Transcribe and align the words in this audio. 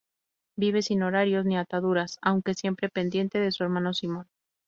Vive 0.57 0.81
sin 0.81 1.03
horarios 1.03 1.45
ni 1.45 1.57
ataduras, 1.59 2.17
aunque 2.23 2.55
siempre 2.55 2.89
pendiente 2.89 3.37
de 3.39 3.51
su 3.51 3.61
hermano 3.61 3.93
Simon. 3.93 4.25